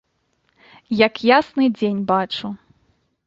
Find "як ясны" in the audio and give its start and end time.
1.07-1.65